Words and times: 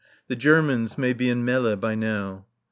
The 0.29 0.35
Germans 0.35 0.97
may 0.97 1.13
be 1.13 1.29
in 1.29 1.45
Melle 1.45 1.75
by 1.79 1.93
now. 1.93 2.47